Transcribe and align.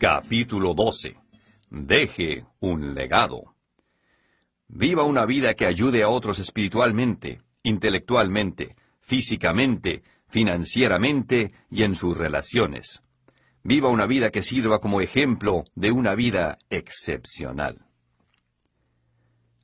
Capítulo 0.00 0.72
12. 0.72 1.14
Deje 1.68 2.46
un 2.60 2.94
legado. 2.94 3.54
Viva 4.66 5.02
una 5.04 5.26
vida 5.26 5.52
que 5.52 5.66
ayude 5.66 6.02
a 6.02 6.08
otros 6.08 6.38
espiritualmente, 6.38 7.42
intelectualmente, 7.62 8.76
físicamente, 9.02 10.02
financieramente 10.26 11.52
y 11.68 11.82
en 11.82 11.96
sus 11.96 12.16
relaciones. 12.16 13.02
Viva 13.62 13.90
una 13.90 14.06
vida 14.06 14.30
que 14.30 14.40
sirva 14.40 14.78
como 14.78 15.02
ejemplo 15.02 15.64
de 15.74 15.92
una 15.92 16.14
vida 16.14 16.56
excepcional. 16.70 17.84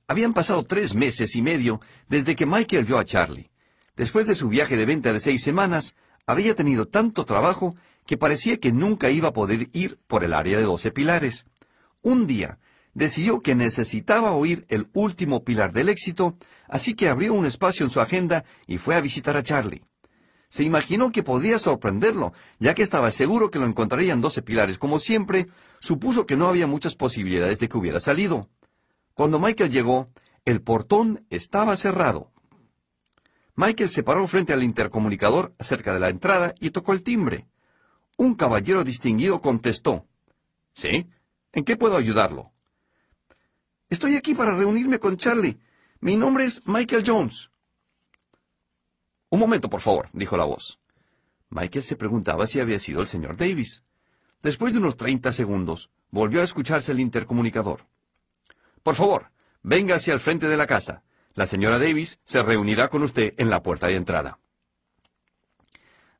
Habían 0.06 0.34
pasado 0.34 0.64
tres 0.64 0.94
meses 0.94 1.34
y 1.34 1.40
medio 1.40 1.80
desde 2.10 2.36
que 2.36 2.44
Michael 2.44 2.84
vio 2.84 2.98
a 2.98 3.06
Charlie. 3.06 3.50
Después 3.96 4.26
de 4.26 4.34
su 4.34 4.50
viaje 4.50 4.76
de 4.76 4.84
venta 4.84 5.14
de 5.14 5.20
seis 5.20 5.42
semanas, 5.42 5.96
había 6.26 6.54
tenido 6.54 6.88
tanto 6.88 7.24
trabajo 7.24 7.74
que 8.06 8.16
parecía 8.16 8.58
que 8.58 8.72
nunca 8.72 9.10
iba 9.10 9.28
a 9.28 9.32
poder 9.32 9.68
ir 9.72 9.98
por 10.06 10.24
el 10.24 10.32
área 10.32 10.58
de 10.58 10.64
doce 10.64 10.90
pilares. 10.90 11.44
Un 12.02 12.26
día, 12.26 12.58
decidió 12.94 13.40
que 13.40 13.54
necesitaba 13.54 14.32
oír 14.32 14.64
el 14.68 14.88
último 14.94 15.44
pilar 15.44 15.72
del 15.72 15.88
éxito, 15.88 16.38
así 16.68 16.94
que 16.94 17.08
abrió 17.08 17.34
un 17.34 17.46
espacio 17.46 17.84
en 17.84 17.90
su 17.90 18.00
agenda 18.00 18.44
y 18.66 18.78
fue 18.78 18.94
a 18.94 19.00
visitar 19.00 19.36
a 19.36 19.42
Charlie. 19.42 19.84
Se 20.48 20.62
imaginó 20.62 21.12
que 21.12 21.22
podría 21.22 21.58
sorprenderlo, 21.58 22.32
ya 22.58 22.74
que 22.74 22.82
estaba 22.82 23.10
seguro 23.10 23.50
que 23.50 23.58
lo 23.58 23.66
encontraría 23.66 24.12
en 24.12 24.20
doce 24.20 24.42
pilares. 24.42 24.78
Como 24.78 24.98
siempre, 24.98 25.48
supuso 25.80 26.26
que 26.26 26.36
no 26.36 26.46
había 26.46 26.66
muchas 26.66 26.94
posibilidades 26.94 27.58
de 27.58 27.68
que 27.68 27.76
hubiera 27.76 28.00
salido. 28.00 28.48
Cuando 29.14 29.38
Michael 29.40 29.70
llegó, 29.70 30.08
el 30.44 30.62
portón 30.62 31.26
estaba 31.28 31.76
cerrado. 31.76 32.32
Michael 33.56 33.90
se 33.90 34.02
paró 34.02 34.26
frente 34.28 34.52
al 34.52 34.62
intercomunicador 34.62 35.54
cerca 35.58 35.92
de 35.92 36.00
la 36.00 36.10
entrada 36.10 36.54
y 36.60 36.70
tocó 36.70 36.92
el 36.92 37.02
timbre. 37.02 37.48
Un 38.16 38.34
caballero 38.34 38.82
distinguido 38.84 39.40
contestó. 39.40 40.06
¿Sí? 40.74 41.06
¿En 41.52 41.64
qué 41.64 41.76
puedo 41.76 41.96
ayudarlo? 41.96 42.52
Estoy 43.88 44.16
aquí 44.16 44.34
para 44.34 44.56
reunirme 44.56 44.98
con 44.98 45.16
Charlie. 45.16 45.58
Mi 46.00 46.16
nombre 46.16 46.44
es 46.44 46.62
Michael 46.66 47.04
Jones. 47.06 47.50
Un 49.28 49.40
momento, 49.40 49.68
por 49.68 49.80
favor, 49.80 50.08
dijo 50.12 50.36
la 50.36 50.44
voz. 50.44 50.78
Michael 51.50 51.84
se 51.84 51.96
preguntaba 51.96 52.46
si 52.46 52.60
había 52.60 52.78
sido 52.78 53.00
el 53.00 53.06
señor 53.06 53.36
Davis. 53.36 53.82
Después 54.42 54.72
de 54.72 54.78
unos 54.78 54.96
treinta 54.96 55.32
segundos, 55.32 55.90
volvió 56.10 56.40
a 56.40 56.44
escucharse 56.44 56.92
el 56.92 57.00
intercomunicador. 57.00 57.86
Por 58.82 58.94
favor, 58.94 59.30
venga 59.62 59.96
hacia 59.96 60.14
el 60.14 60.20
frente 60.20 60.48
de 60.48 60.56
la 60.56 60.66
casa. 60.66 61.02
La 61.34 61.46
señora 61.46 61.78
Davis 61.78 62.20
se 62.24 62.42
reunirá 62.42 62.88
con 62.88 63.02
usted 63.02 63.34
en 63.36 63.50
la 63.50 63.62
puerta 63.62 63.88
de 63.88 63.96
entrada. 63.96 64.38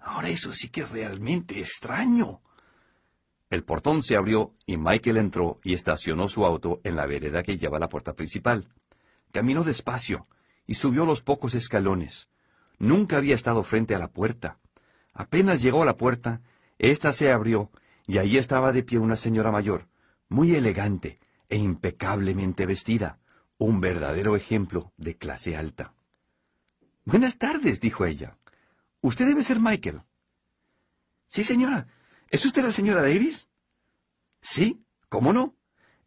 Ahora 0.07 0.29
eso 0.29 0.53
sí 0.53 0.69
que 0.69 0.83
es 0.83 0.91
realmente 0.91 1.59
extraño. 1.59 2.41
El 3.51 3.65
portón 3.65 4.05
se 4.05 4.17
abrió 4.17 4.55
y 4.65 4.77
Michael 4.77 5.17
entró 5.17 5.59
y 5.65 5.75
estacionó 5.75 6.29
su 6.29 6.47
auto 6.47 6.81
en 6.85 6.95
la 6.95 7.07
vereda 7.07 7.43
que 7.43 7.59
lleva 7.59 7.79
a 7.79 7.81
la 7.81 7.89
puerta 7.89 8.15
principal. 8.15 8.69
Caminó 9.33 9.65
despacio 9.65 10.29
y 10.65 10.75
subió 10.75 11.05
los 11.07 11.23
pocos 11.23 11.57
escalones. 11.57 12.31
Nunca 12.79 13.17
había 13.17 13.35
estado 13.35 13.65
frente 13.65 13.97
a 13.97 13.99
la 13.99 14.13
puerta. 14.13 14.61
Apenas 15.13 15.61
llegó 15.61 15.83
a 15.83 15.87
la 15.87 15.97
puerta, 15.97 16.41
ésta 16.79 17.13
se 17.13 17.33
abrió 17.33 17.73
y 18.07 18.19
allí 18.19 18.39
estaba 18.39 18.73
de 18.73 18.85
pie 18.85 19.01
una 19.01 19.17
señora 19.17 19.51
mayor, 19.51 19.89
muy 20.29 20.55
elegante, 20.55 21.19
e 21.49 21.57
impecablemente 21.57 22.65
vestida, 22.65 23.19
un 23.59 23.81
verdadero 23.81 24.37
ejemplo 24.37 24.93
de 24.97 25.17
clase 25.17 25.57
alta. 25.57 25.95
Buenas 27.05 27.39
tardes, 27.39 27.81
dijo 27.81 28.07
ella. 28.07 28.39
Usted 29.01 29.27
debe 29.27 29.45
ser 29.45 29.61
Michael. 29.61 30.03
Sí, 31.29 31.45
señora. 31.45 31.87
¿Es 32.31 32.45
usted 32.45 32.63
la 32.63 32.73
señora 32.73 33.03
Davis? 33.03 33.49
Sí, 34.41 34.85
¿cómo 35.09 35.33
no? 35.33 35.55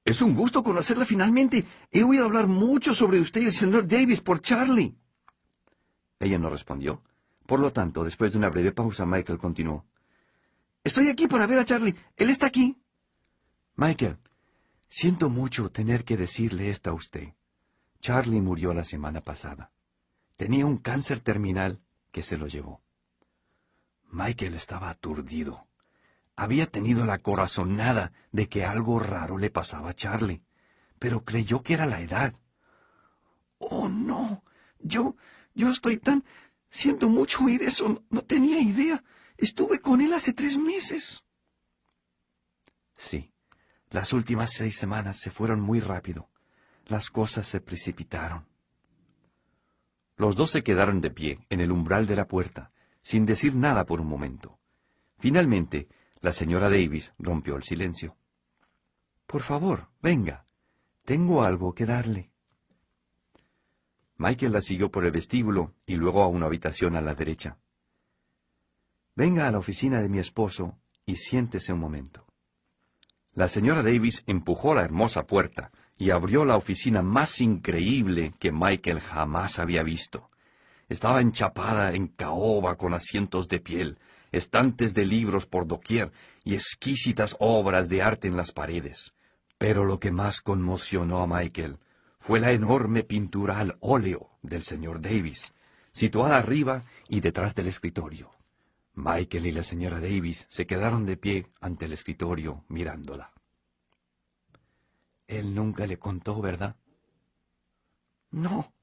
Es 0.03 0.21
un 0.21 0.35
gusto 0.35 0.63
conocerla 0.63 1.05
finalmente. 1.05 1.65
He 1.91 2.03
oído 2.03 2.25
hablar 2.25 2.47
mucho 2.47 2.93
sobre 2.93 3.19
usted 3.19 3.41
y 3.41 3.45
el 3.45 3.53
señor 3.53 3.87
Davis 3.87 4.21
por 4.21 4.41
Charlie. 4.41 4.95
Ella 6.19 6.39
no 6.39 6.49
respondió. 6.49 7.03
Por 7.45 7.59
lo 7.59 7.71
tanto, 7.71 8.03
después 8.03 8.31
de 8.31 8.37
una 8.37 8.49
breve 8.49 8.71
pausa, 8.71 9.05
Michael 9.05 9.39
continuó. 9.39 9.85
Estoy 10.83 11.09
aquí 11.09 11.27
para 11.27 11.47
ver 11.47 11.59
a 11.59 11.65
Charlie. 11.65 11.95
Él 12.15 12.29
está 12.29 12.47
aquí. 12.47 12.77
Michael, 13.75 14.17
Siento 14.89 15.29
mucho 15.29 15.71
tener 15.71 16.03
que 16.03 16.17
decirle 16.17 16.71
esto 16.71 16.89
a 16.89 16.93
usted. 16.93 17.35
Charlie 18.01 18.41
murió 18.41 18.73
la 18.73 18.83
semana 18.83 19.21
pasada. 19.21 19.71
Tenía 20.35 20.65
un 20.65 20.77
cáncer 20.77 21.19
terminal 21.19 21.79
que 22.11 22.23
se 22.23 22.37
lo 22.37 22.47
llevó. 22.47 22.81
Michael 24.11 24.55
estaba 24.55 24.89
aturdido. 24.89 25.67
Había 26.35 26.65
tenido 26.67 27.05
la 27.05 27.19
corazonada 27.19 28.13
de 28.31 28.47
que 28.47 28.65
algo 28.65 28.99
raro 28.99 29.37
le 29.37 29.49
pasaba 29.49 29.89
a 29.89 29.93
Charlie, 29.93 30.41
pero 30.97 31.23
creyó 31.23 31.61
que 31.61 31.73
era 31.73 31.85
la 31.85 32.01
edad. 32.01 32.33
Oh, 33.57 33.89
no. 33.89 34.43
Yo, 34.79 35.15
yo 35.53 35.69
estoy 35.69 35.97
tan... 35.97 36.23
Siento 36.69 37.09
mucho 37.09 37.43
oír 37.43 37.63
eso. 37.63 38.03
No 38.09 38.21
tenía 38.21 38.61
idea. 38.61 39.03
Estuve 39.37 39.79
con 39.79 40.01
él 40.01 40.13
hace 40.13 40.33
tres 40.33 40.57
meses. 40.57 41.25
Sí, 42.95 43.31
las 43.89 44.13
últimas 44.13 44.51
seis 44.51 44.77
semanas 44.77 45.19
se 45.19 45.31
fueron 45.31 45.61
muy 45.61 45.79
rápido. 45.79 46.29
Las 46.85 47.09
cosas 47.09 47.47
se 47.47 47.59
precipitaron. 47.59 48.47
Los 50.15 50.35
dos 50.35 50.51
se 50.51 50.63
quedaron 50.63 51.01
de 51.01 51.11
pie 51.11 51.39
en 51.49 51.61
el 51.61 51.71
umbral 51.71 52.05
de 52.05 52.15
la 52.15 52.27
puerta, 52.27 52.71
sin 53.01 53.25
decir 53.25 53.55
nada 53.55 53.85
por 53.85 54.01
un 54.01 54.07
momento. 54.07 54.59
Finalmente, 55.17 55.87
la 56.21 56.31
señora 56.31 56.69
Davis 56.69 57.13
rompió 57.17 57.55
el 57.55 57.63
silencio. 57.63 58.17
Por 59.25 59.41
favor, 59.41 59.89
venga. 60.01 60.45
Tengo 61.05 61.43
algo 61.43 61.73
que 61.73 61.85
darle. 61.85 62.31
Michael 64.17 64.51
la 64.51 64.61
siguió 64.61 64.91
por 64.91 65.05
el 65.05 65.11
vestíbulo 65.11 65.73
y 65.85 65.95
luego 65.95 66.23
a 66.23 66.27
una 66.27 66.45
habitación 66.45 66.95
a 66.95 67.01
la 67.01 67.15
derecha. 67.15 67.57
Venga 69.15 69.47
a 69.47 69.51
la 69.51 69.59
oficina 69.59 70.01
de 70.01 70.09
mi 70.09 70.19
esposo 70.19 70.77
y 71.05 71.15
siéntese 71.15 71.73
un 71.73 71.79
momento. 71.79 72.25
La 73.33 73.47
señora 73.47 73.83
Davis 73.83 74.23
empujó 74.27 74.73
la 74.73 74.81
hermosa 74.81 75.25
puerta 75.25 75.71
y 75.97 76.11
abrió 76.11 76.45
la 76.45 76.57
oficina 76.57 77.01
más 77.01 77.39
increíble 77.41 78.33
que 78.39 78.51
Michael 78.51 78.99
jamás 78.99 79.59
había 79.59 79.83
visto. 79.83 80.29
Estaba 80.89 81.21
enchapada 81.21 81.93
en 81.93 82.07
caoba 82.07 82.75
con 82.75 82.93
asientos 82.93 83.47
de 83.47 83.59
piel, 83.59 83.99
estantes 84.31 84.93
de 84.93 85.05
libros 85.05 85.45
por 85.45 85.67
doquier 85.67 86.11
y 86.43 86.55
exquisitas 86.55 87.35
obras 87.39 87.87
de 87.89 88.01
arte 88.01 88.27
en 88.27 88.35
las 88.35 88.51
paredes. 88.51 89.13
Pero 89.57 89.85
lo 89.85 89.99
que 89.99 90.11
más 90.11 90.41
conmocionó 90.41 91.21
a 91.21 91.27
Michael 91.27 91.77
fue 92.19 92.39
la 92.39 92.51
enorme 92.51 93.03
pintura 93.03 93.59
al 93.59 93.77
óleo 93.79 94.31
del 94.41 94.63
señor 94.63 95.01
Davis, 95.01 95.53
situada 95.91 96.37
arriba 96.37 96.83
y 97.07 97.21
detrás 97.21 97.55
del 97.55 97.67
escritorio. 97.67 98.31
Michael 98.95 99.45
y 99.45 99.51
la 99.51 99.63
señora 99.63 99.99
Davis 99.99 100.45
se 100.49 100.65
quedaron 100.65 101.05
de 101.05 101.17
pie 101.17 101.47
ante 101.61 101.85
el 101.85 101.93
escritorio 101.93 102.65
mirándola. 102.67 103.31
Él 105.27 105.53
nunca 105.53 105.85
le 105.85 105.97
contó, 105.97 106.41
¿verdad? 106.41 106.75
No. 108.31 108.73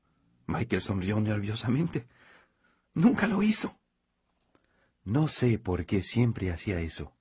Michael 0.47 0.81
sonrió 0.81 1.21
nerviosamente. 1.21 2.07
Nunca 2.95 3.27
lo 3.27 3.43
hizo. 3.43 3.79
No 5.05 5.29
sé 5.29 5.59
por 5.59 5.87
qué 5.87 6.03
siempre 6.03 6.51
hacía 6.51 6.81
eso. 6.81 7.15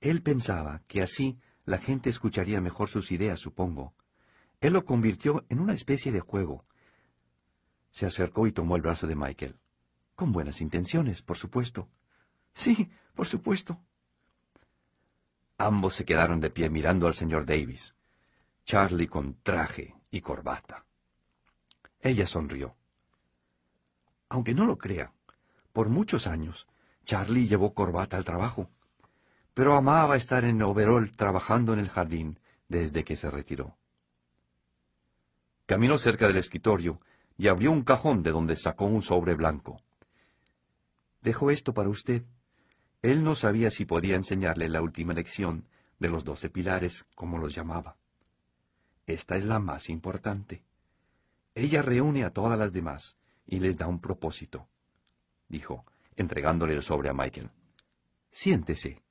Él 0.00 0.22
pensaba 0.22 0.82
que 0.86 1.02
así 1.02 1.38
la 1.64 1.78
gente 1.78 2.08
escucharía 2.08 2.60
mejor 2.60 2.88
sus 2.88 3.12
ideas, 3.12 3.40
supongo. 3.40 3.94
Él 4.60 4.72
lo 4.72 4.84
convirtió 4.84 5.44
en 5.48 5.60
una 5.60 5.74
especie 5.74 6.12
de 6.12 6.20
juego. 6.20 6.64
Se 7.90 8.06
acercó 8.06 8.46
y 8.46 8.52
tomó 8.52 8.76
el 8.76 8.82
brazo 8.82 9.06
de 9.06 9.16
Michael. 9.16 9.56
Con 10.14 10.32
buenas 10.32 10.60
intenciones, 10.60 11.22
por 11.22 11.36
supuesto. 11.36 11.88
Sí, 12.54 12.90
por 13.14 13.26
supuesto. 13.26 13.80
Ambos 15.58 15.94
se 15.94 16.04
quedaron 16.04 16.40
de 16.40 16.50
pie 16.50 16.70
mirando 16.70 17.06
al 17.06 17.14
señor 17.14 17.44
Davis. 17.44 17.94
Charlie 18.64 19.08
con 19.08 19.34
traje 19.42 19.94
y 20.10 20.20
corbata. 20.20 20.87
Ella 22.00 22.26
sonrió. 22.26 22.76
Aunque 24.28 24.54
no 24.54 24.66
lo 24.66 24.78
crea, 24.78 25.12
por 25.72 25.88
muchos 25.88 26.26
años 26.26 26.68
Charlie 27.04 27.46
llevó 27.46 27.74
corbata 27.74 28.16
al 28.16 28.24
trabajo, 28.24 28.70
pero 29.54 29.76
amaba 29.76 30.16
estar 30.16 30.44
en 30.44 30.62
overol 30.62 31.16
trabajando 31.16 31.72
en 31.72 31.80
el 31.80 31.88
jardín 31.88 32.38
desde 32.68 33.04
que 33.04 33.16
se 33.16 33.30
retiró. 33.30 33.76
Caminó 35.66 35.98
cerca 35.98 36.26
del 36.26 36.36
escritorio 36.36 37.00
y 37.36 37.48
abrió 37.48 37.72
un 37.72 37.82
cajón 37.82 38.22
de 38.22 38.30
donde 38.30 38.56
sacó 38.56 38.84
un 38.84 39.02
sobre 39.02 39.34
blanco. 39.34 39.80
Dejo 41.22 41.50
esto 41.50 41.74
para 41.74 41.88
usted, 41.88 42.24
él 43.02 43.22
no 43.22 43.34
sabía 43.34 43.70
si 43.70 43.84
podía 43.84 44.16
enseñarle 44.16 44.68
la 44.68 44.82
última 44.82 45.12
lección 45.12 45.68
de 45.98 46.08
los 46.08 46.24
doce 46.24 46.50
pilares, 46.50 47.04
como 47.14 47.38
los 47.38 47.54
llamaba. 47.54 47.96
Esta 49.06 49.36
es 49.36 49.44
la 49.44 49.58
más 49.58 49.88
importante. 49.88 50.62
Ella 51.58 51.82
reúne 51.82 52.24
a 52.24 52.30
todas 52.30 52.56
las 52.56 52.72
demás 52.72 53.16
y 53.44 53.58
les 53.58 53.76
da 53.76 53.88
un 53.88 54.00
propósito, 54.00 54.68
dijo, 55.48 55.84
entregándole 56.14 56.74
el 56.74 56.82
sobre 56.82 57.08
a 57.08 57.12
Michael. 57.12 57.50
Siéntese. 58.30 59.02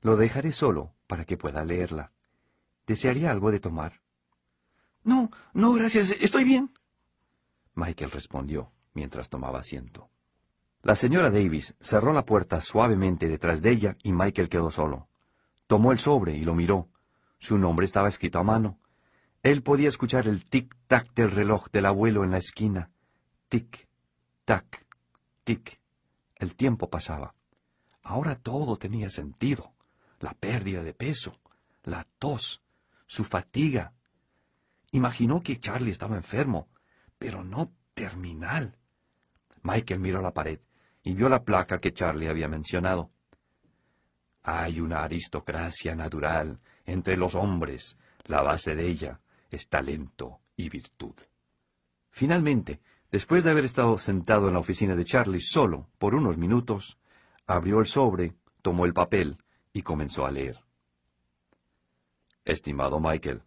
Lo 0.00 0.16
dejaré 0.16 0.52
solo 0.52 0.94
para 1.08 1.24
que 1.24 1.36
pueda 1.36 1.64
leerla. 1.64 2.12
¿Desearía 2.86 3.32
algo 3.32 3.50
de 3.50 3.58
tomar? 3.58 4.02
No, 5.02 5.32
no, 5.52 5.72
gracias, 5.72 6.12
estoy 6.20 6.44
bien. 6.44 6.72
Michael 7.74 8.12
respondió 8.12 8.70
mientras 8.94 9.28
tomaba 9.28 9.58
asiento. 9.58 10.10
La 10.82 10.94
señora 10.94 11.28
Davis 11.28 11.74
cerró 11.80 12.12
la 12.12 12.24
puerta 12.24 12.60
suavemente 12.60 13.28
detrás 13.28 13.62
de 13.62 13.72
ella 13.72 13.96
y 14.04 14.12
Michael 14.12 14.48
quedó 14.48 14.70
solo. 14.70 15.08
Tomó 15.66 15.90
el 15.90 15.98
sobre 15.98 16.36
y 16.36 16.44
lo 16.44 16.54
miró. 16.54 16.88
Su 17.38 17.58
nombre 17.58 17.84
estaba 17.84 18.06
escrito 18.06 18.38
a 18.38 18.44
mano. 18.44 18.78
Él 19.42 19.62
podía 19.62 19.88
escuchar 19.88 20.28
el 20.28 20.44
tic-tac 20.44 21.14
del 21.14 21.30
reloj 21.30 21.70
del 21.70 21.86
abuelo 21.86 22.24
en 22.24 22.32
la 22.32 22.38
esquina. 22.38 22.90
Tic, 23.48 23.88
tac, 24.44 24.86
tic. 25.44 25.80
El 26.36 26.56
tiempo 26.56 26.90
pasaba. 26.90 27.34
Ahora 28.02 28.36
todo 28.36 28.76
tenía 28.76 29.08
sentido. 29.08 29.72
La 30.18 30.34
pérdida 30.34 30.82
de 30.82 30.92
peso, 30.92 31.40
la 31.84 32.06
tos, 32.18 32.62
su 33.06 33.24
fatiga. 33.24 33.94
Imaginó 34.92 35.42
que 35.42 35.58
Charlie 35.58 35.90
estaba 35.90 36.16
enfermo, 36.16 36.68
pero 37.18 37.42
no 37.42 37.72
terminal. 37.94 38.76
Michael 39.62 40.00
miró 40.00 40.20
la 40.20 40.34
pared 40.34 40.60
y 41.02 41.14
vio 41.14 41.30
la 41.30 41.44
placa 41.44 41.78
que 41.78 41.94
Charlie 41.94 42.28
había 42.28 42.48
mencionado. 42.48 43.10
Hay 44.42 44.80
una 44.80 45.02
aristocracia 45.02 45.94
natural 45.94 46.60
entre 46.84 47.16
los 47.16 47.34
hombres. 47.34 47.96
La 48.26 48.42
base 48.42 48.74
de 48.74 48.86
ella 48.86 49.20
es 49.50 49.68
talento 49.68 50.40
y 50.56 50.68
virtud. 50.68 51.14
Finalmente, 52.10 52.80
después 53.10 53.44
de 53.44 53.50
haber 53.50 53.64
estado 53.64 53.98
sentado 53.98 54.48
en 54.48 54.54
la 54.54 54.60
oficina 54.60 54.96
de 54.96 55.04
Charlie 55.04 55.40
solo 55.40 55.88
por 55.98 56.14
unos 56.14 56.38
minutos, 56.38 56.98
abrió 57.46 57.80
el 57.80 57.86
sobre, 57.86 58.34
tomó 58.62 58.86
el 58.86 58.92
papel 58.92 59.38
y 59.72 59.82
comenzó 59.82 60.26
a 60.26 60.30
leer. 60.30 60.58
Estimado 62.44 63.00
Michael, 63.00 63.42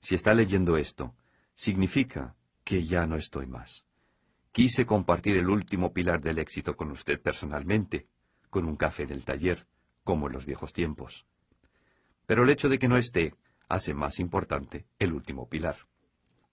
si 0.00 0.14
está 0.14 0.34
leyendo 0.34 0.76
esto, 0.76 1.14
significa 1.54 2.36
que 2.64 2.84
ya 2.84 3.06
no 3.06 3.16
estoy 3.16 3.46
más. 3.46 3.84
Quise 4.52 4.84
compartir 4.84 5.36
el 5.36 5.48
último 5.48 5.92
pilar 5.92 6.20
del 6.20 6.38
éxito 6.38 6.76
con 6.76 6.90
usted 6.90 7.20
personalmente, 7.20 8.08
con 8.48 8.66
un 8.66 8.76
café 8.76 9.04
en 9.04 9.10
el 9.10 9.24
taller, 9.24 9.66
como 10.04 10.26
en 10.26 10.32
los 10.32 10.46
viejos 10.46 10.72
tiempos. 10.72 11.26
Pero 12.26 12.44
el 12.44 12.50
hecho 12.50 12.68
de 12.68 12.78
que 12.78 12.88
no 12.88 12.96
esté 12.96 13.34
hace 13.70 13.94
más 13.94 14.18
importante 14.18 14.84
el 14.98 15.14
último 15.14 15.48
pilar. 15.48 15.76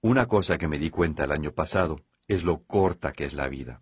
Una 0.02 0.28
cosa 0.28 0.58
que 0.58 0.68
me 0.68 0.78
di 0.78 0.92
cuenta 0.92 1.26
el 1.26 1.32
año 1.32 1.52
pasado 1.52 2.00
es 2.28 2.44
lo 2.44 2.64
corta 2.64 3.12
que 3.12 3.26
es 3.26 3.34
la 3.34 3.50
vida. 3.50 3.82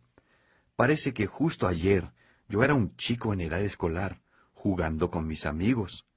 Parece 0.76 1.14
que 1.14 1.28
justo 1.28 1.68
ayer 1.68 2.12
yo 2.48 2.64
era 2.64 2.74
un 2.74 2.96
chico 2.96 3.34
en 3.34 3.42
edad 3.42 3.62
escolar, 3.62 4.22
jugando 4.54 5.12
con 5.12 5.28
mis 5.28 5.46
amigos. 5.46 6.08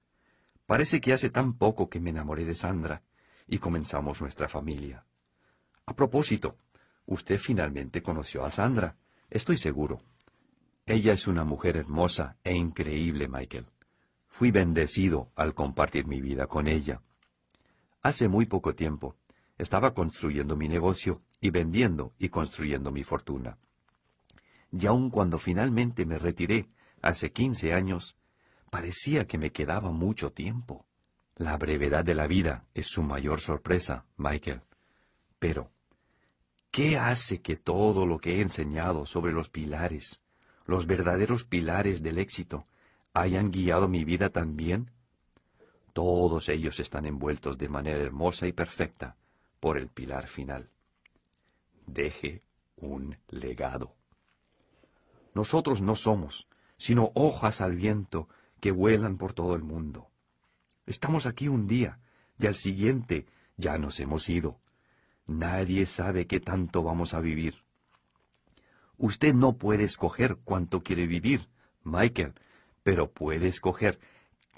Parece 0.66 1.00
que 1.00 1.12
hace 1.12 1.28
tan 1.28 1.54
poco 1.54 1.90
que 1.90 2.00
me 2.00 2.10
enamoré 2.10 2.44
de 2.44 2.54
Sandra 2.54 3.02
y 3.48 3.58
comenzamos 3.58 4.20
nuestra 4.20 4.48
familia. 4.48 5.04
A 5.86 5.94
propósito, 5.94 6.56
usted 7.06 7.38
finalmente 7.38 8.00
conoció 8.00 8.44
a 8.44 8.50
Sandra, 8.50 8.96
estoy 9.28 9.56
seguro. 9.56 10.00
Ella 10.86 11.12
es 11.12 11.26
una 11.26 11.44
mujer 11.44 11.76
hermosa 11.76 12.36
e 12.44 12.54
increíble, 12.54 13.26
Michael. 13.28 13.66
Fui 14.28 14.52
bendecido 14.52 15.32
al 15.34 15.54
compartir 15.54 16.06
mi 16.06 16.20
vida 16.20 16.46
con 16.46 16.68
ella. 16.68 17.02
Hace 18.02 18.28
muy 18.28 18.46
poco 18.46 18.74
tiempo 18.74 19.16
estaba 19.58 19.92
construyendo 19.92 20.56
mi 20.56 20.68
negocio 20.68 21.20
y 21.40 21.50
vendiendo 21.50 22.12
y 22.18 22.28
construyendo 22.28 22.92
mi 22.92 23.02
fortuna. 23.02 23.58
Y 24.70 24.86
aun 24.86 25.10
cuando 25.10 25.38
finalmente 25.38 26.06
me 26.06 26.18
retiré, 26.18 26.68
hace 27.02 27.32
quince 27.32 27.72
años, 27.72 28.16
parecía 28.70 29.26
que 29.26 29.38
me 29.38 29.50
quedaba 29.50 29.90
mucho 29.90 30.32
tiempo. 30.32 30.86
La 31.36 31.56
brevedad 31.56 32.04
de 32.04 32.14
la 32.14 32.26
vida 32.26 32.66
es 32.74 32.88
su 32.88 33.02
mayor 33.02 33.40
sorpresa, 33.40 34.04
Michael. 34.16 34.62
Pero, 35.38 35.70
¿qué 36.70 36.98
hace 36.98 37.40
que 37.40 37.56
todo 37.56 38.06
lo 38.06 38.18
que 38.18 38.36
he 38.36 38.40
enseñado 38.42 39.06
sobre 39.06 39.32
los 39.32 39.48
pilares, 39.48 40.20
los 40.66 40.86
verdaderos 40.86 41.44
pilares 41.44 42.02
del 42.02 42.18
éxito, 42.18 42.66
hayan 43.14 43.50
guiado 43.50 43.88
mi 43.88 44.04
vida 44.04 44.30
tan 44.30 44.56
bien? 44.56 44.90
Todos 45.92 46.48
ellos 46.48 46.80
están 46.80 47.06
envueltos 47.06 47.58
de 47.58 47.68
manera 47.68 48.02
hermosa 48.02 48.46
y 48.46 48.52
perfecta 48.52 49.16
por 49.60 49.78
el 49.78 49.88
pilar 49.88 50.26
final. 50.26 50.68
Deje 51.86 52.42
un 52.76 53.16
legado. 53.28 53.94
Nosotros 55.34 55.82
no 55.82 55.94
somos, 55.94 56.48
sino 56.76 57.10
hojas 57.14 57.60
al 57.60 57.76
viento 57.76 58.28
que 58.60 58.70
vuelan 58.70 59.16
por 59.16 59.32
todo 59.32 59.54
el 59.54 59.62
mundo. 59.62 60.08
Estamos 60.86 61.26
aquí 61.26 61.48
un 61.48 61.66
día 61.66 61.98
y 62.38 62.46
al 62.46 62.54
siguiente 62.54 63.26
ya 63.56 63.78
nos 63.78 64.00
hemos 64.00 64.28
ido. 64.28 64.58
Nadie 65.26 65.86
sabe 65.86 66.26
qué 66.26 66.40
tanto 66.40 66.82
vamos 66.82 67.14
a 67.14 67.20
vivir. 67.20 67.62
Usted 68.96 69.34
no 69.34 69.58
puede 69.58 69.84
escoger 69.84 70.38
cuánto 70.44 70.82
quiere 70.82 71.06
vivir, 71.06 71.48
Michael, 71.84 72.34
pero 72.82 73.10
puede 73.10 73.48
escoger 73.48 73.98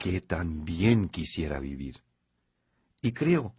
que 0.01 0.23
también 0.23 1.11
quisiera 1.11 1.61
vivir. 1.61 2.03
Y 3.03 3.13
creo 3.13 3.55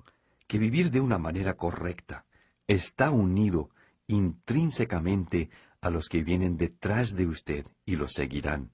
que 0.48 0.58
vivir 0.58 0.90
de 0.90 1.00
una 1.00 1.20
manera 1.20 1.54
correcta 1.56 2.26
está 2.66 3.12
unido 3.12 3.70
intrínsecamente 4.08 5.52
a 5.82 5.92
los 5.92 6.10
que 6.10 6.24
vienen 6.24 6.58
detrás 6.58 7.16
de 7.16 7.28
usted 7.28 7.68
y 7.86 7.96
lo 7.96 8.08
seguirán. 8.08 8.72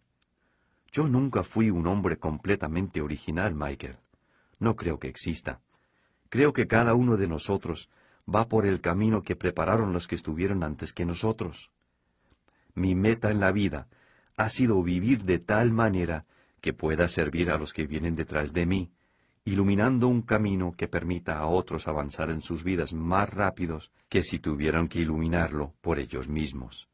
Yo 0.94 1.10
nunca 1.10 1.44
fui 1.44 1.70
un 1.70 1.88
hombre 1.88 2.18
completamente 2.18 3.02
original, 3.02 3.54
Michael. 3.54 3.98
No 4.60 4.78
creo 4.78 4.98
que 4.98 5.10
exista. 5.10 5.60
Creo 6.30 6.54
que 6.54 6.68
cada 6.68 6.94
uno 6.94 7.18
de 7.18 7.28
nosotros 7.28 7.90
va 8.34 8.48
por 8.48 8.66
el 8.66 8.80
camino 8.80 9.22
que 9.22 9.36
prepararon 9.36 9.92
los 9.92 10.08
que 10.08 10.16
estuvieron 10.16 10.64
antes 10.64 10.94
que 10.94 11.06
nosotros. 11.06 11.70
Mi 12.76 12.96
meta 12.96 13.30
en 13.30 13.42
la 13.42 13.52
vida 13.52 13.90
ha 14.38 14.48
sido 14.48 14.82
vivir 14.84 15.26
de 15.26 15.40
tal 15.40 15.74
manera 15.74 16.26
que 16.62 16.74
pueda 16.74 17.08
servir 17.08 17.52
a 17.52 17.58
los 17.58 17.74
que 17.74 17.88
vienen 17.88 18.16
detrás 18.16 18.54
de 18.54 18.66
mí, 18.66 18.92
iluminando 19.46 20.08
un 20.08 20.22
camino 20.22 20.74
que 20.76 20.88
permita 20.88 21.38
a 21.38 21.48
otros 21.48 21.88
avanzar 21.88 22.30
en 22.32 22.42
sus 22.42 22.64
vidas 22.64 22.92
más 22.92 23.30
rápidos 23.34 23.92
que 24.10 24.22
si 24.22 24.40
tuvieran 24.40 24.88
que 24.88 25.00
iluminarlo 25.00 25.74
por 25.82 26.00
ellos 26.00 26.28
mismos. 26.28 26.90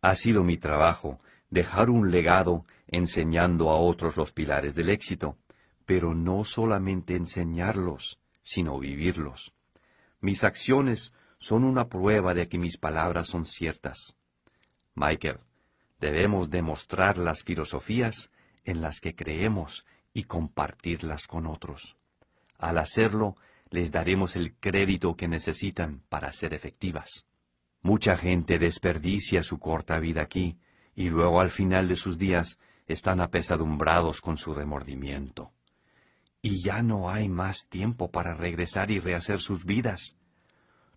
Ha 0.00 0.16
sido 0.16 0.42
mi 0.42 0.58
trabajo 0.58 1.20
dejar 1.48 1.90
un 1.90 2.10
legado 2.10 2.64
enseñando 2.88 3.70
a 3.70 3.76
otros 3.76 4.16
los 4.16 4.32
pilares 4.32 4.74
del 4.74 4.88
éxito, 4.88 5.36
pero 5.86 6.14
no 6.14 6.44
solamente 6.44 7.14
enseñarlos, 7.14 8.18
sino 8.42 8.78
vivirlos. 8.78 9.54
Mis 10.20 10.44
acciones 10.44 11.12
son 11.38 11.64
una 11.64 11.88
prueba 11.88 12.34
de 12.34 12.48
que 12.48 12.58
mis 12.58 12.78
palabras 12.78 13.28
son 13.28 13.46
ciertas. 13.46 14.16
Michael, 14.94 15.38
debemos 16.00 16.50
demostrar 16.50 17.18
las 17.18 17.44
filosofías 17.44 18.30
en 18.64 18.80
las 18.80 19.00
que 19.00 19.14
creemos 19.14 19.86
y 20.12 20.24
compartirlas 20.24 21.26
con 21.26 21.46
otros. 21.46 21.96
Al 22.58 22.78
hacerlo, 22.78 23.36
les 23.70 23.90
daremos 23.90 24.36
el 24.36 24.54
crédito 24.54 25.16
que 25.16 25.28
necesitan 25.28 26.02
para 26.08 26.32
ser 26.32 26.54
efectivas. 26.54 27.26
Mucha 27.80 28.16
gente 28.16 28.58
desperdicia 28.58 29.42
su 29.42 29.58
corta 29.58 29.98
vida 29.98 30.22
aquí 30.22 30.58
y 30.94 31.08
luego 31.08 31.40
al 31.40 31.50
final 31.50 31.88
de 31.88 31.96
sus 31.96 32.18
días 32.18 32.58
están 32.86 33.20
apesadumbrados 33.20 34.20
con 34.20 34.36
su 34.36 34.54
remordimiento. 34.54 35.52
Y 36.42 36.62
ya 36.62 36.82
no 36.82 37.10
hay 37.10 37.28
más 37.28 37.66
tiempo 37.68 38.10
para 38.10 38.34
regresar 38.34 38.90
y 38.90 38.98
rehacer 38.98 39.40
sus 39.40 39.64
vidas. 39.64 40.16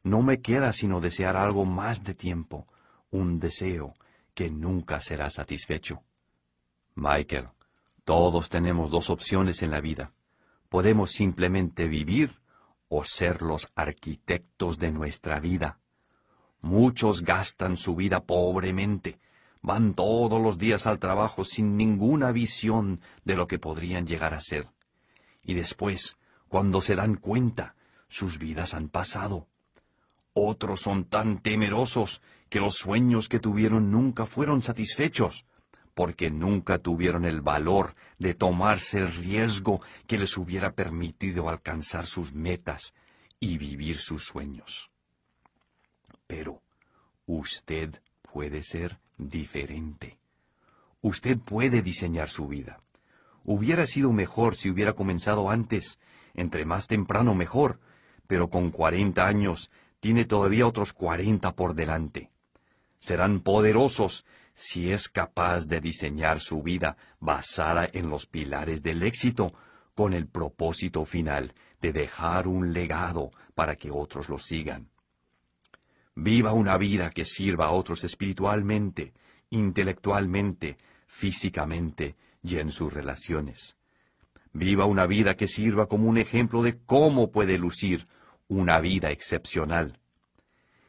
No 0.04 0.22
me 0.22 0.42
queda 0.42 0.74
sino 0.74 1.00
desear 1.00 1.38
algo 1.38 1.66
más 1.66 2.04
de 2.04 2.14
tiempo, 2.14 2.68
un 3.10 3.40
deseo 3.40 3.94
que 4.34 4.52
nunca 4.52 5.00
será 5.00 5.30
satisfecho. 5.30 6.04
Michael, 6.96 7.50
todos 8.06 8.50
tenemos 8.50 8.92
dos 8.92 9.10
opciones 9.10 9.64
en 9.64 9.72
la 9.72 9.82
vida. 9.82 10.14
Podemos 10.70 11.12
simplemente 11.12 11.88
vivir 11.88 12.40
o 12.88 13.04
ser 13.04 13.42
los 13.42 13.68
arquitectos 13.76 14.78
de 14.78 14.92
nuestra 14.92 15.40
vida. 15.40 15.80
Muchos 16.62 17.24
gastan 17.24 17.78
su 17.78 17.96
vida 17.96 18.24
pobremente, 18.24 19.20
van 19.62 19.96
todos 19.96 20.40
los 20.40 20.60
días 20.60 20.86
al 20.86 21.00
trabajo 21.00 21.44
sin 21.44 21.78
ninguna 21.78 22.32
visión 22.32 23.02
de 23.24 23.36
lo 23.36 23.48
que 23.48 23.58
podrían 23.58 24.06
llegar 24.06 24.36
a 24.36 24.40
ser. 24.40 24.68
Y 25.44 25.56
después, 25.56 26.18
cuando 26.48 26.82
se 26.82 26.96
dan 26.96 27.16
cuenta, 27.16 27.76
sus 28.08 28.38
vidas 28.38 28.76
han 28.76 28.90
pasado. 28.90 29.48
Otros 30.34 30.82
son 30.82 31.06
tan 31.06 31.40
temerosos 31.42 32.22
que 32.50 32.60
los 32.60 32.76
sueños 32.76 33.30
que 33.30 33.40
tuvieron 33.40 33.90
nunca 33.90 34.28
fueron 34.28 34.62
satisfechos 34.62 35.48
porque 35.96 36.30
nunca 36.30 36.78
tuvieron 36.78 37.26
el 37.26 37.42
valor 37.42 37.96
de 38.20 38.36
tomarse 38.36 39.00
el 39.00 39.12
riesgo 39.12 39.82
que 40.06 40.20
les 40.20 40.38
hubiera 40.38 40.74
permitido 40.74 41.50
alcanzar 41.50 42.06
sus 42.06 42.34
metas 42.34 42.94
y 43.40 43.58
vivir 43.58 43.98
sus 43.98 44.26
sueños. 44.26 44.92
Pero 46.28 46.62
usted 47.26 48.02
puede 48.22 48.62
ser 48.62 49.00
diferente. 49.18 50.20
Usted 51.02 51.40
puede 51.40 51.82
diseñar 51.82 52.30
su 52.30 52.48
vida. 52.48 52.82
Hubiera 53.46 53.88
sido 53.88 54.12
mejor 54.12 54.56
si 54.56 54.70
hubiera 54.70 54.94
comenzado 54.94 55.50
antes, 55.50 56.00
entre 56.34 56.66
más 56.66 56.88
temprano 56.88 57.36
mejor, 57.36 57.80
pero 58.28 58.50
con 58.50 58.72
cuarenta 58.72 59.28
años 59.28 59.72
tiene 60.02 60.26
todavía 60.26 60.68
otros 60.68 60.92
cuarenta 60.92 61.56
por 61.56 61.74
delante. 61.74 62.32
Serán 63.00 63.40
poderosos 63.40 64.26
si 64.56 64.92
es 64.92 65.10
capaz 65.10 65.68
de 65.68 65.82
diseñar 65.82 66.40
su 66.40 66.64
vida 66.64 66.98
basada 67.20 67.90
en 67.92 68.10
los 68.10 68.26
pilares 68.26 68.82
del 68.82 69.04
éxito, 69.04 69.52
con 69.94 70.14
el 70.14 70.28
propósito 70.28 71.06
final 71.06 71.54
de 71.82 71.92
dejar 71.92 72.48
un 72.48 72.74
legado 72.74 73.32
para 73.54 73.76
que 73.76 73.92
otros 73.92 74.30
lo 74.30 74.40
sigan. 74.40 74.90
Viva 76.16 76.54
una 76.54 76.78
vida 76.78 77.10
que 77.10 77.26
sirva 77.26 77.68
a 77.68 77.72
otros 77.72 78.04
espiritualmente, 78.06 79.14
intelectualmente, 79.50 80.78
físicamente 81.08 82.16
y 82.42 82.58
en 82.58 82.72
sus 82.72 82.92
relaciones. 82.94 83.78
Viva 84.54 84.86
una 84.86 85.06
vida 85.06 85.36
que 85.36 85.48
sirva 85.48 85.88
como 85.88 86.08
un 86.08 86.18
ejemplo 86.18 86.64
de 86.64 86.80
cómo 86.86 87.30
puede 87.30 87.58
lucir 87.58 88.08
una 88.48 88.80
vida 88.80 89.12
excepcional. 89.12 90.00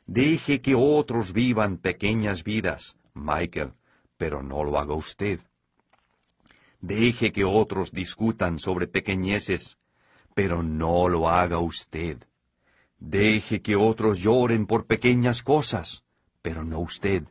Deje 0.06 0.60
que 0.60 0.76
otros 0.76 1.32
vivan 1.32 1.78
pequeñas 1.78 2.44
vidas, 2.44 2.96
Michael, 3.16 3.72
pero 4.16 4.42
no 4.42 4.62
lo 4.62 4.78
haga 4.78 4.94
usted. 4.94 5.40
Deje 6.80 7.32
que 7.32 7.44
otros 7.44 7.90
discutan 7.90 8.58
sobre 8.58 8.86
pequeñeces, 8.86 9.78
pero 10.34 10.62
no 10.62 11.08
lo 11.08 11.28
haga 11.28 11.58
usted. 11.58 12.22
Deje 12.98 13.62
que 13.62 13.76
otros 13.76 14.18
lloren 14.18 14.66
por 14.66 14.86
pequeñas 14.86 15.42
cosas, 15.42 16.04
pero 16.42 16.62
no 16.62 16.78
usted. 16.80 17.24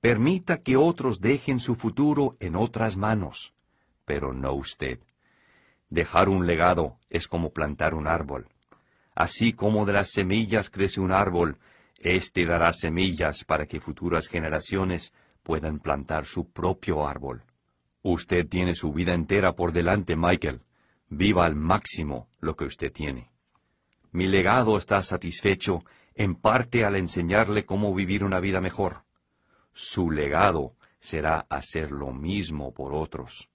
Permita 0.00 0.58
que 0.58 0.76
otros 0.76 1.20
dejen 1.20 1.58
su 1.58 1.74
futuro 1.74 2.36
en 2.38 2.54
otras 2.54 2.96
manos, 2.96 3.54
pero 4.04 4.32
no 4.32 4.52
usted. 4.52 5.00
Dejar 5.90 6.28
un 6.28 6.46
legado 6.46 6.98
es 7.10 7.26
como 7.26 7.50
plantar 7.50 7.94
un 7.94 8.06
árbol. 8.06 8.46
Así 9.14 9.52
como 9.52 9.86
de 9.86 9.94
las 9.94 10.10
semillas 10.10 10.68
crece 10.68 11.00
un 11.00 11.12
árbol, 11.12 11.58
éste 11.98 12.46
dará 12.46 12.72
semillas 12.72 13.44
para 13.44 13.66
que 13.66 13.80
futuras 13.80 14.28
generaciones 14.28 15.12
puedan 15.42 15.78
plantar 15.78 16.26
su 16.26 16.50
propio 16.50 17.06
árbol. 17.06 17.42
Usted 18.02 18.46
tiene 18.48 18.74
su 18.74 18.92
vida 18.92 19.14
entera 19.14 19.54
por 19.54 19.72
delante, 19.72 20.16
Michael. 20.16 20.62
Viva 21.08 21.44
al 21.44 21.56
máximo 21.56 22.28
lo 22.40 22.56
que 22.56 22.64
usted 22.64 22.92
tiene. 22.92 23.30
Mi 24.12 24.26
legado 24.26 24.76
está 24.76 25.02
satisfecho 25.02 25.84
en 26.14 26.34
parte 26.34 26.84
al 26.84 26.96
enseñarle 26.96 27.64
cómo 27.64 27.94
vivir 27.94 28.24
una 28.24 28.40
vida 28.40 28.60
mejor. 28.60 29.04
Su 29.72 30.10
legado 30.10 30.74
será 31.00 31.46
hacer 31.50 31.92
lo 31.92 32.12
mismo 32.12 32.72
por 32.72 32.94
otros. 32.94 33.50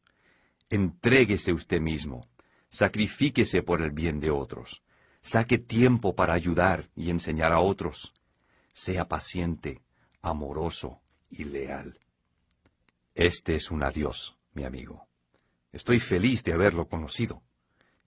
Entréguese 0.70 1.52
usted 1.52 1.82
mismo, 1.82 2.28
sacrifíquese 2.70 3.64
por 3.64 3.82
el 3.82 3.92
bien 3.92 4.20
de 4.20 4.32
otros, 4.32 4.84
saque 5.22 5.58
tiempo 5.58 6.16
para 6.16 6.34
ayudar 6.34 6.90
y 6.96 7.10
enseñar 7.10 7.52
a 7.52 7.60
otros. 7.60 8.14
Sea 8.74 9.08
paciente, 9.08 9.82
amoroso 10.22 11.02
y 11.30 11.44
leal. 11.44 12.00
Este 13.14 13.56
es 13.56 13.72
un 13.72 13.84
adiós, 13.84 14.38
mi 14.54 14.64
amigo. 14.64 15.08
Estoy 15.72 16.00
feliz 16.00 16.44
de 16.44 16.54
haberlo 16.54 16.88
conocido. 16.88 17.42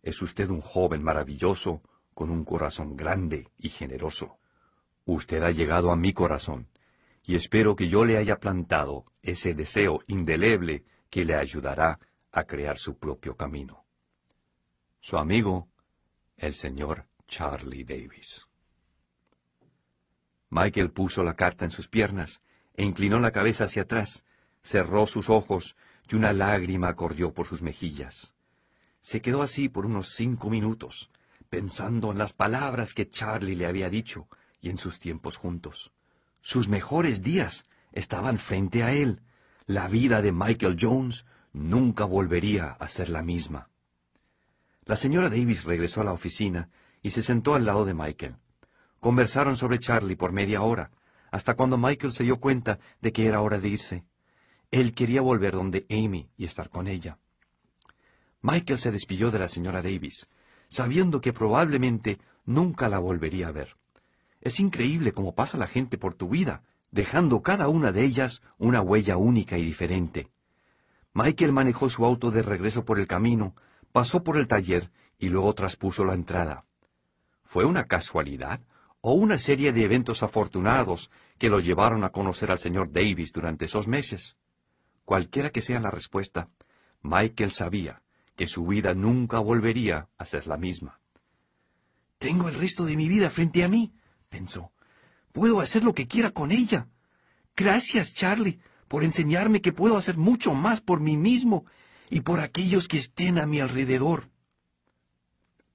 Es 0.03 0.21
usted 0.23 0.51
un 0.51 0.61
joven 0.61 1.03
maravilloso, 1.03 1.83
con 2.15 2.31
un 2.31 2.45
corazón 2.45 2.97
grande 2.97 3.49
y 3.59 3.69
generoso. 3.69 4.39
Usted 5.05 5.43
ha 5.43 5.51
llegado 5.51 5.91
a 5.91 5.97
mi 5.97 6.13
corazón, 6.13 6.69
y 7.23 7.35
espero 7.35 7.75
que 7.75 7.89
yo 7.89 8.05
le 8.05 8.17
haya 8.17 8.39
plantado 8.39 9.07
ese 9.23 9.55
deseo 9.55 10.01
indeleble 10.07 10.85
que 11.11 11.25
le 11.25 11.35
ayudará 11.35 11.99
a 12.31 12.45
crear 12.45 12.77
su 12.77 12.99
propio 12.99 13.37
camino. 13.37 13.85
Su 15.01 15.17
amigo, 15.17 15.69
el 16.37 16.55
señor 16.55 17.07
Charlie 17.27 17.85
Davis. 17.85 18.47
Michael 20.51 20.91
puso 20.91 21.23
la 21.23 21.35
carta 21.35 21.65
en 21.65 21.71
sus 21.71 21.89
piernas 21.89 22.41
e 22.75 22.85
inclinó 22.85 23.19
la 23.21 23.31
cabeza 23.31 23.65
hacia 23.65 23.83
atrás, 23.83 24.25
cerró 24.63 25.07
sus 25.07 25.31
ojos 25.31 25.77
y 26.09 26.17
una 26.17 26.33
lágrima 26.33 26.95
corrió 26.95 27.33
por 27.33 27.47
sus 27.47 27.63
mejillas. 27.63 28.35
Se 29.01 29.21
quedó 29.21 29.43
así 29.43 29.69
por 29.69 29.87
unos 29.87 30.11
cinco 30.11 30.51
minutos, 30.51 31.11
pensando 31.49 32.13
en 32.13 32.19
las 32.19 32.33
palabras 32.33 32.95
que 32.95 33.09
Charlie 33.09 33.55
le 33.55 33.67
había 33.67 33.91
dicho 33.91 34.29
y 34.61 34.71
en 34.71 34.79
sus 34.79 34.99
tiempos 34.99 35.37
juntos. 35.37 35.93
Sus 36.41 36.69
mejores 36.69 37.23
días 37.23 37.67
estaban 37.93 38.39
frente 38.39 38.83
a 38.83 38.93
él. 38.93 39.21
La 39.67 39.89
vida 39.89 40.21
de 40.21 40.33
Michael 40.33 40.77
Jones 40.81 41.27
nunca 41.53 42.05
volvería 42.05 42.71
a 42.73 42.89
ser 42.89 43.09
la 43.09 43.23
misma. 43.23 43.71
La 44.85 44.97
señora 44.97 45.31
Davis 45.31 45.65
regresó 45.65 46.01
a 46.01 46.05
la 46.05 46.13
oficina 46.13 46.69
y 47.03 47.11
se 47.11 47.23
sentó 47.23 47.55
al 47.55 47.65
lado 47.65 47.85
de 47.85 47.95
Michael. 47.95 48.37
Conversaron 49.05 49.59
sobre 49.59 49.79
Charlie 49.79 50.17
por 50.17 50.33
media 50.33 50.63
hora, 50.63 50.91
hasta 51.31 51.53
cuando 51.53 51.77
Michael 51.77 52.15
se 52.15 52.25
dio 52.25 52.41
cuenta 52.41 52.79
de 53.03 53.13
que 53.13 53.27
era 53.27 53.43
hora 53.43 53.59
de 53.59 53.69
irse. 53.69 54.05
Él 54.71 54.95
quería 54.95 55.21
volver 55.21 55.53
donde 55.53 55.85
Amy 55.91 56.31
y 56.39 56.47
estar 56.47 56.71
con 56.71 56.89
ella. 56.89 57.19
Michael 58.41 58.79
se 58.79 58.91
despidió 58.91 59.31
de 59.31 59.41
la 59.41 59.49
señora 59.49 59.83
Davis, 59.83 60.31
sabiendo 60.69 61.21
que 61.21 61.35
probablemente 61.35 62.19
nunca 62.47 62.89
la 62.89 62.99
volvería 62.99 63.49
a 63.49 63.53
ver. 63.53 63.77
Es 64.41 64.59
increíble 64.59 65.13
cómo 65.13 65.35
pasa 65.35 65.59
la 65.59 65.67
gente 65.67 65.99
por 65.99 66.15
tu 66.15 66.31
vida, 66.31 66.63
dejando 66.91 67.43
cada 67.43 67.69
una 67.69 67.93
de 67.93 68.05
ellas 68.07 68.41
una 68.57 68.81
huella 68.81 69.19
única 69.19 69.59
y 69.59 69.67
diferente. 69.67 70.31
Michael 71.13 71.53
manejó 71.53 71.91
su 71.91 72.07
auto 72.07 72.31
de 72.31 72.41
regreso 72.41 72.87
por 72.87 72.99
el 72.99 73.07
camino, 73.07 73.55
pasó 73.93 74.25
por 74.25 74.39
el 74.39 74.47
taller 74.47 74.91
y 75.19 75.29
luego 75.29 75.53
traspuso 75.55 76.07
la 76.07 76.15
entrada. 76.15 76.65
¿Fue 77.43 77.67
una 77.67 77.85
casualidad 77.85 78.63
o 79.07 79.13
una 79.13 79.37
serie 79.37 79.75
de 79.75 79.83
eventos 79.83 80.23
afortunados 80.23 81.11
que 81.37 81.51
lo 81.51 81.61
llevaron 81.61 82.05
a 82.05 82.09
conocer 82.09 82.51
al 82.51 82.59
señor 82.59 82.91
Davis 82.91 83.35
durante 83.35 83.67
esos 83.67 83.87
meses? 83.87 84.39
Cualquiera 85.05 85.51
que 85.51 85.61
sea 85.61 85.79
la 85.79 85.91
respuesta, 85.91 86.49
Michael 87.03 87.51
sabía 87.51 88.03
que 88.35 88.47
su 88.47 88.67
vida 88.67 88.95
nunca 88.95 89.41
volvería 89.41 90.09
a 90.17 90.25
ser 90.25 90.47
la 90.47 90.57
misma. 90.57 91.03
Tengo 92.17 92.49
el 92.49 92.55
resto 92.55 92.87
de 92.87 92.97
mi 92.97 93.07
vida 93.07 93.29
frente 93.29 93.63
a 93.63 93.69
mí, 93.69 93.93
pensó. 94.31 94.73
Puedo 95.33 95.61
hacer 95.61 95.85
lo 95.85 95.93
que 95.93 96.07
quiera 96.07 96.31
con 96.31 96.51
ella. 96.51 96.89
Gracias, 97.55 98.15
Charlie, 98.15 98.59
por 98.89 99.05
enseñarme 99.05 99.61
que 99.61 99.75
puedo 99.75 99.99
hacer 99.99 100.17
mucho 100.17 100.55
más 100.55 100.81
por 100.81 101.01
mí 101.01 101.19
mismo 101.19 101.67
y 102.09 102.23
por 102.23 102.41
aquellos 102.41 102.89
que 102.89 102.97
estén 102.97 103.39
a 103.39 103.47
mi 103.47 103.61
alrededor. 103.61 104.31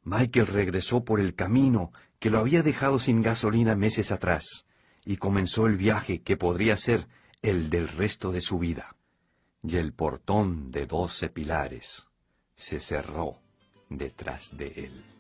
Michael 0.10 0.48
regresó 0.48 1.04
por 1.04 1.20
el 1.20 1.36
camino 1.36 1.92
que 2.18 2.32
lo 2.32 2.40
había 2.40 2.64
dejado 2.64 2.98
sin 2.98 3.22
gasolina 3.22 3.76
meses 3.76 4.12
atrás 4.12 4.66
y 5.06 5.18
comenzó 5.18 5.68
el 5.68 5.78
viaje 5.78 6.24
que 6.24 6.36
podría 6.36 6.76
ser 6.78 7.08
el 7.44 7.70
del 7.70 7.88
resto 7.88 8.32
de 8.32 8.42
su 8.42 8.58
vida. 8.58 8.96
Y 9.62 9.78
el 9.78 9.94
portón 9.94 10.72
de 10.72 10.88
doce 10.88 11.30
pilares 11.30 12.08
se 12.56 12.80
cerró 12.80 13.38
detrás 13.88 14.58
de 14.58 14.68
él. 14.70 15.19